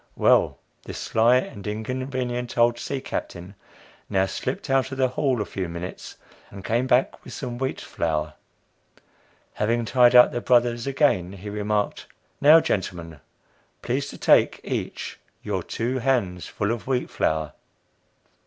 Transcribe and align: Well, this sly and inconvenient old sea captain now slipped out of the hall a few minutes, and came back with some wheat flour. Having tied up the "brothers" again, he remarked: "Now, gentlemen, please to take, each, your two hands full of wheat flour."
Well, 0.15 0.57
this 0.83 0.97
sly 0.97 1.35
and 1.35 1.67
inconvenient 1.67 2.57
old 2.57 2.79
sea 2.79 3.01
captain 3.01 3.53
now 4.09 4.25
slipped 4.25 4.67
out 4.67 4.91
of 4.91 4.97
the 4.97 5.09
hall 5.09 5.39
a 5.39 5.45
few 5.45 5.69
minutes, 5.69 6.17
and 6.49 6.65
came 6.65 6.87
back 6.87 7.23
with 7.23 7.33
some 7.33 7.59
wheat 7.59 7.79
flour. 7.79 8.33
Having 9.53 9.85
tied 9.85 10.15
up 10.15 10.31
the 10.31 10.41
"brothers" 10.41 10.87
again, 10.87 11.33
he 11.33 11.51
remarked: 11.51 12.07
"Now, 12.41 12.59
gentlemen, 12.59 13.19
please 13.83 14.07
to 14.09 14.17
take, 14.17 14.59
each, 14.63 15.19
your 15.43 15.61
two 15.61 15.99
hands 15.99 16.47
full 16.47 16.71
of 16.71 16.87
wheat 16.87 17.11
flour." 17.11 17.53